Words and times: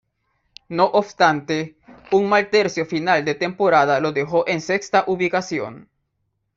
No 0.69 0.85
obstante, 0.85 1.77
un 2.09 2.27
mal 2.27 2.49
tercio 2.49 2.87
final 2.87 3.23
de 3.23 3.35
temporada 3.35 3.99
lo 3.99 4.11
dejó 4.11 4.47
en 4.47 4.59
sexta 4.59 5.03
ubicación. 5.05 5.89